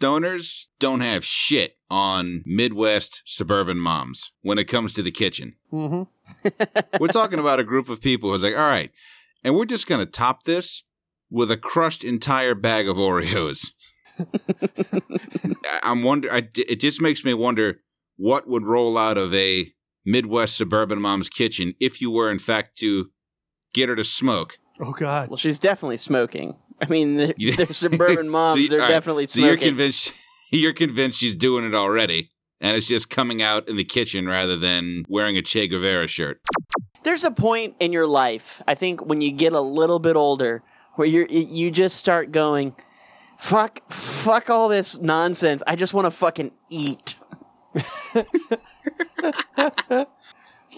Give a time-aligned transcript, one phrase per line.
[0.00, 5.54] stoners don't have shit on Midwest suburban moms when it comes to the kitchen.
[5.72, 6.02] Mm-hmm.
[7.00, 8.90] We're talking about a group of people who's like, all right,
[9.44, 10.82] and we're just going to top this
[11.30, 13.70] with a crushed entire bag of Oreos.
[14.18, 16.32] I- I'm wonder.
[16.32, 17.80] I, it just makes me wonder
[18.16, 19.72] what would roll out of a
[20.04, 23.10] Midwest suburban mom's kitchen if you were, in fact, to
[23.72, 24.58] get her to smoke.
[24.80, 25.28] Oh God.
[25.28, 26.56] Well, she's definitely smoking.
[26.80, 28.54] I mean, they're, they're suburban moms.
[28.54, 30.12] So you- they're all right, definitely So you're convinced.
[30.52, 34.56] You're convinced she's doing it already, and it's just coming out in the kitchen rather
[34.56, 36.40] than wearing a Che Guevara shirt.
[37.02, 40.62] There's a point in your life, I think, when you get a little bit older,
[40.94, 42.76] where you you just start going,
[43.38, 45.64] "Fuck, fuck all this nonsense.
[45.66, 47.16] I just want to fucking eat."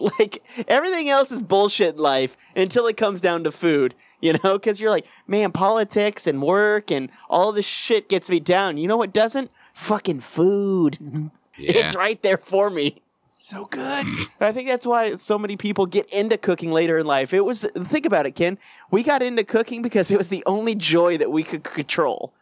[0.18, 4.54] like everything else is bullshit in life until it comes down to food, you know?
[4.54, 8.78] Because you're like, man, politics and work and all this shit gets me down.
[8.78, 9.50] You know what doesn't?
[9.74, 10.98] Fucking food.
[11.60, 11.72] Yeah.
[11.74, 13.02] It's right there for me.
[13.48, 14.06] So good.
[14.40, 17.32] I think that's why so many people get into cooking later in life.
[17.32, 18.58] It was think about it, Ken.
[18.90, 22.34] We got into cooking because it was the only joy that we could control.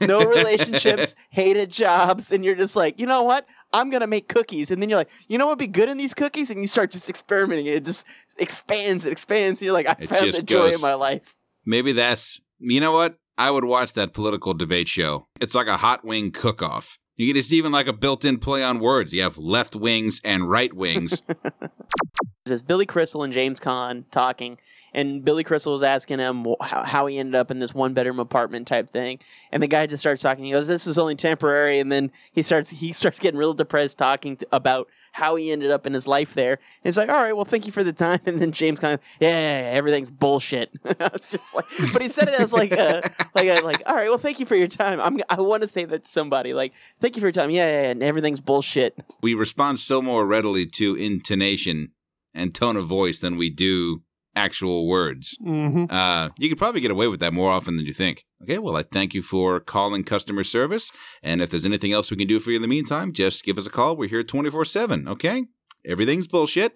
[0.00, 3.46] No relationships, hated jobs, and you're just like, you know what?
[3.74, 5.98] I'm gonna make cookies, and then you're like, you know what would be good in
[5.98, 7.66] these cookies, and you start just experimenting.
[7.68, 8.06] And it just
[8.38, 11.34] expands, it expands, and you're like, I It found the joy goes- in my life.
[11.66, 13.16] Maybe that's you know what?
[13.36, 15.26] I would watch that political debate show.
[15.40, 16.98] It's like a hot wing cook off.
[17.16, 19.12] You get it's even like a built in play on words.
[19.12, 21.22] You have left wings and right wings.
[22.52, 24.58] It's Billy Crystal and James Caan talking,
[24.92, 27.94] and Billy Crystal was asking him wh- how, how he ended up in this one
[27.94, 29.18] bedroom apartment type thing,
[29.50, 30.44] and the guy just starts talking.
[30.44, 33.96] He goes, "This was only temporary," and then he starts he starts getting real depressed
[33.96, 36.52] talking to, about how he ended up in his life there.
[36.52, 39.00] And he's like, "All right, well, thank you for the time." And then James Caan,
[39.20, 42.72] "Yeah, yeah, yeah, everything's bullshit." I was just like, but he said it as like
[42.72, 45.62] a like a like, "All right, well, thank you for your time." I'm I want
[45.62, 48.02] to say that to somebody like, "Thank you for your time." Yeah, yeah, yeah and
[48.02, 48.98] everything's bullshit.
[49.22, 51.92] we respond so more readily to intonation
[52.34, 54.02] and tone of voice than we do
[54.36, 55.36] actual words.
[55.44, 55.84] Mm-hmm.
[55.94, 58.24] Uh, you could probably get away with that more often than you think.
[58.42, 60.90] Okay, well, I thank you for calling customer service.
[61.22, 63.58] And if there's anything else we can do for you in the meantime, just give
[63.58, 63.96] us a call.
[63.96, 65.44] We're here 24 7, okay?
[65.86, 66.74] Everything's bullshit.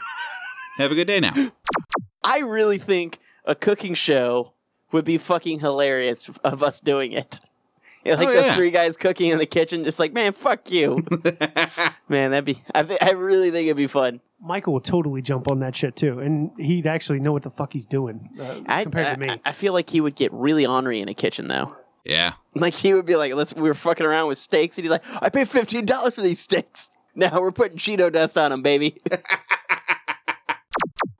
[0.78, 1.52] Have a good day now.
[2.24, 4.54] I really think a cooking show
[4.92, 7.40] would be fucking hilarious of us doing it.
[8.04, 11.04] Yeah, like Oh, those three guys cooking in the kitchen, just like, man, fuck you,
[12.08, 12.30] man.
[12.30, 12.58] That'd be.
[12.74, 14.20] I, th- I really think it'd be fun.
[14.40, 17.72] Michael would totally jump on that shit too, and he'd actually know what the fuck
[17.72, 19.30] he's doing uh, I, compared I, to me.
[19.30, 21.74] I- I feel like he would get really ornery in a kitchen, though.
[22.04, 22.34] yeah.
[22.54, 25.02] Like he would be like, "Let's." We were fucking around with steaks, and he's like,
[25.22, 26.90] "I paid fifteen dollars for these steaks.
[27.18, 29.00] Now we're putting Cheeto dust on them, baby."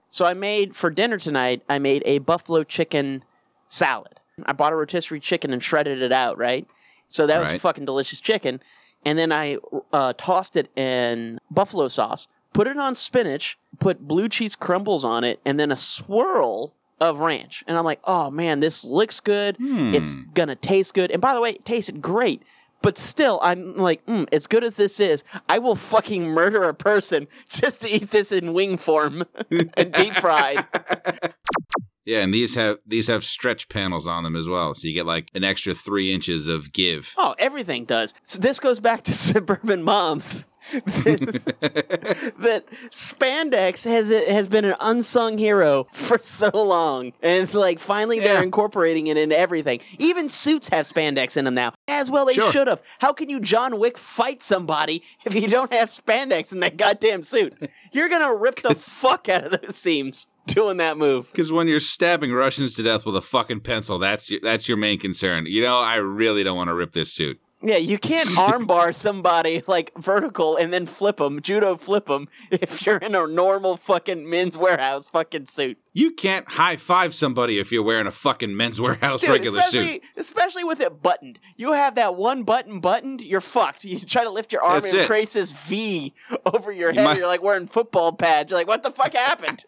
[0.08, 1.62] so I made for dinner tonight.
[1.68, 3.24] I made a buffalo chicken
[3.68, 4.20] salad.
[4.44, 6.38] I bought a rotisserie chicken and shredded it out.
[6.38, 6.66] Right,
[7.06, 7.60] so that was Right.
[7.60, 8.60] fucking delicious chicken.
[9.04, 9.58] And then I
[9.92, 15.22] uh, tossed it in buffalo sauce, put it on spinach, put blue cheese crumbles on
[15.24, 17.62] it, and then a swirl of ranch.
[17.66, 19.56] And I'm like, oh man, this looks good.
[19.60, 20.22] It's Hmm.
[20.34, 21.10] gonna taste good.
[21.10, 22.42] And by the way, it tasted great.
[22.82, 26.74] But still, I'm like, mm, as good as this is, I will fucking murder a
[26.74, 30.66] person just to eat this in wing form and deep fried.
[32.06, 35.06] Yeah, and these have these have stretch panels on them as well, so you get
[35.06, 37.12] like an extra three inches of give.
[37.18, 38.14] Oh, everything does.
[38.22, 40.46] So this goes back to suburban moms.
[40.72, 48.18] that spandex has it has been an unsung hero for so long, and like finally
[48.20, 48.42] they're Yeah.
[48.42, 49.80] incorporating it into everything.
[49.98, 51.72] Even suits have spandex in them now.
[51.88, 52.50] As well, they Sure.
[52.52, 52.82] should have.
[52.98, 57.24] How can you John Wick fight somebody if you don't have spandex in that goddamn
[57.24, 57.54] suit?
[57.92, 61.30] You're gonna rip the fuck out of those seams doing that move.
[61.32, 64.76] Because when you're stabbing Russians to death with a fucking pencil, that's your, that's your
[64.76, 65.46] main concern.
[65.46, 67.40] You know, I really don't want to rip this suit.
[67.62, 72.84] Yeah, you can't armbar somebody like vertical and then flip them, judo flip them, if
[72.84, 75.78] you're in a normal fucking Men's Wearhouse fucking suit.
[75.94, 80.02] You can't high five somebody if you're wearing a fucking Men's Wearhouse Dude, regular suit.
[80.18, 81.40] especially with it buttoned.
[81.56, 83.84] You have that one button buttoned, you're fucked.
[83.84, 85.06] You try to lift your arm That's and it it.
[85.06, 86.12] creates this V
[86.44, 87.04] over your You head.
[87.06, 88.50] might- You're like wearing football pads.
[88.50, 89.64] You're like, what the fuck happened?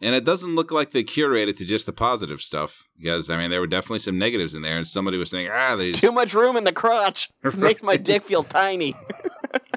[0.00, 2.88] And it doesn't look like they curated to just the positive stuff.
[2.96, 5.74] Because, I mean, there were definitely some negatives in there, and somebody was saying, ah,
[5.74, 6.00] these.
[6.00, 8.94] Too much room in the crotch makes my dick feel tiny.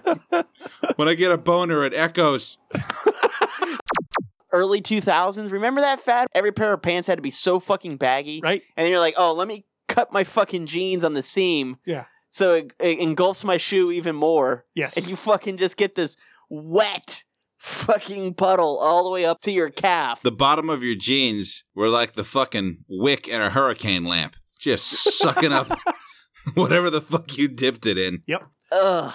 [0.96, 2.58] when I get a boner, it echoes.
[4.54, 6.28] Early 2000s, remember that fad?
[6.36, 8.42] Every pair of pants had to be so fucking baggy.
[8.44, 8.62] right?
[8.76, 12.06] And then you're like, oh, let me cut my fucking jeans on the seam Yeah.
[12.30, 14.66] so it, it engulfs my shoe even more.
[14.76, 14.98] Yes.
[14.98, 16.18] And you fucking just get this
[16.50, 17.24] wet
[17.72, 20.22] fucking puddle all the way up to your calf.
[20.22, 24.88] The bottom of your jeans were like the fucking wick in a hurricane lamp, just
[25.18, 25.72] sucking up
[26.54, 28.24] Whatever the fuck you dipped it in.
[28.26, 28.44] Yep.
[28.72, 29.14] Ugh.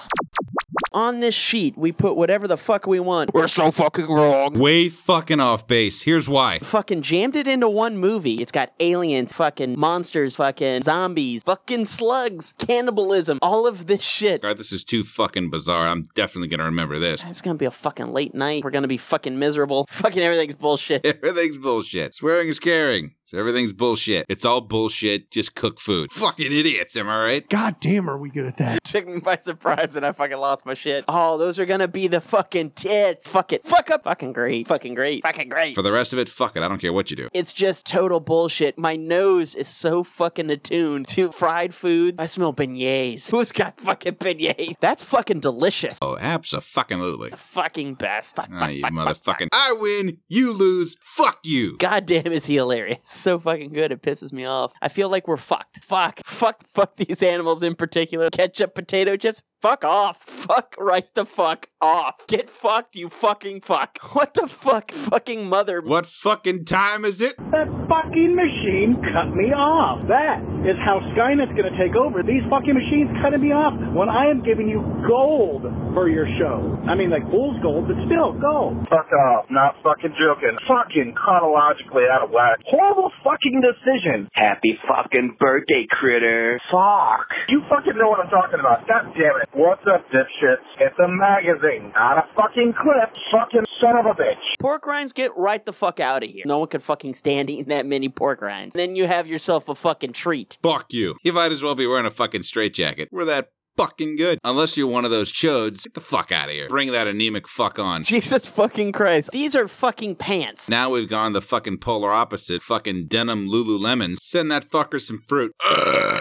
[0.96, 3.34] On this sheet, we put whatever the fuck we want.
[3.34, 4.54] We're so fucking wrong.
[4.54, 6.00] Way fucking off base.
[6.00, 6.58] Here's why.
[6.60, 8.36] Fucking jammed it into one movie.
[8.36, 14.40] It's got aliens, fucking monsters, fucking zombies, fucking slugs, cannibalism, all of this shit.
[14.40, 15.86] God, this is too fucking bizarre.
[15.86, 17.22] I'm definitely gonna remember this.
[17.26, 18.64] It's gonna be a fucking late night.
[18.64, 19.86] We're gonna be fucking miserable.
[19.90, 21.04] Fucking everything's bullshit.
[21.22, 22.14] Everything's bullshit.
[22.14, 23.15] Swearing is caring.
[23.28, 24.24] So everything's bullshit.
[24.28, 25.32] It's all bullshit.
[25.32, 26.12] Just cook food.
[26.12, 27.48] Fucking idiots, am I right?
[27.48, 28.78] God damn, are we good at that?
[28.84, 31.04] Took me by surprise and I fucking lost my shit.
[31.08, 33.26] Oh, those are gonna be the fucking tits.
[33.26, 33.64] Fuck it.
[33.64, 34.04] Fuck up.
[34.04, 34.68] Fucking great.
[34.68, 35.24] Fucking great.
[35.24, 35.74] Fucking great.
[35.74, 36.62] For the rest of it, fuck it.
[36.62, 37.28] I don't care what you do.
[37.34, 38.78] It's just total bullshit.
[38.78, 42.14] My nose is so fucking attuned to fried food.
[42.20, 43.28] I smell beignets.
[43.32, 44.74] Who's got fucking beignets?
[44.78, 45.98] That's fucking delicious.
[46.00, 47.30] Oh, absolutely.
[47.30, 48.36] The fucking best.
[48.36, 49.38] Fuck, Ah, fuck, you fuck, fuck, fuck.
[49.40, 49.48] motherfucking.
[49.52, 50.18] I win.
[50.28, 50.96] You lose.
[51.00, 51.76] Fuck you.
[51.78, 53.15] God damn, is he hilarious.
[53.16, 53.92] So fucking good.
[53.92, 54.72] It pisses me off.
[54.80, 55.78] I feel like we're fucked.
[55.82, 56.20] Fuck.
[56.24, 56.62] Fuck.
[56.72, 58.28] Fuck these animals in particular.
[58.30, 59.42] Ketchup, potato chips.
[59.60, 60.22] Fuck off.
[60.22, 62.26] Fuck right the fuck off.
[62.28, 63.98] Get fucked, you fucking fuck.
[64.16, 64.92] What the fuck?
[64.92, 65.80] Fucking mother.
[65.82, 67.36] What fucking time is it?
[67.50, 70.06] That fucking machine cut me off.
[70.08, 72.26] That is how Skynet's gonna take over.
[72.26, 75.62] These fucking machines cutting me off when I am giving you gold
[75.94, 76.74] for your show.
[76.90, 78.82] I mean, like Bulls gold, but still gold.
[78.90, 79.46] Fuck off.
[79.48, 80.58] Not fucking joking.
[80.66, 82.58] Fucking chronologically out of whack.
[82.66, 84.28] Horrible fucking decision.
[84.34, 86.58] Happy fucking birthday, critter.
[86.70, 87.30] Fuck.
[87.48, 88.86] You fucking know what I'm talking about.
[88.90, 89.48] God damn it.
[89.54, 90.66] What's up, dipshits?
[90.82, 93.14] It's a magazine, not a fucking clip.
[93.30, 94.42] Fucking son of a bitch.
[94.58, 96.42] Pork rinds, get right the fuck out of here.
[96.46, 98.74] No one could fucking stand eating that many pork rinds.
[98.74, 100.55] And Then you have yourself a fucking treat.
[100.62, 101.16] Fuck you.
[101.22, 103.08] You might as well be wearing a fucking straitjacket.
[103.12, 104.38] We're that fucking good.
[104.42, 106.68] Unless you're one of those chodes, get the fuck out of here.
[106.68, 108.02] Bring that anemic fuck on.
[108.04, 109.30] Jesus fucking Christ.
[109.32, 110.68] These are fucking pants.
[110.68, 112.62] Now we've gone the fucking polar opposite.
[112.62, 114.16] Fucking denim Lululemons.
[114.18, 115.52] Send that fucker some fruit.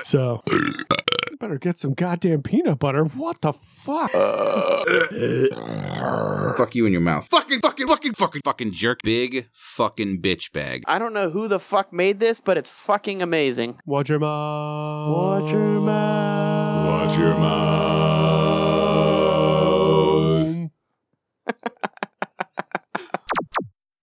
[0.03, 0.43] So,
[1.39, 3.03] better get some goddamn peanut butter.
[3.03, 4.11] What the fuck?
[4.13, 4.83] Uh,
[6.55, 7.27] fuck you in your mouth.
[7.27, 8.99] Fucking, fucking, fucking, fucking, fucking jerk.
[9.03, 10.83] Big fucking bitch bag.
[10.87, 13.79] I don't know who the fuck made this, but it's fucking amazing.
[13.85, 15.15] Watch your mouth.
[15.15, 17.07] Watch your mouth.
[17.09, 18.24] Watch your mouth.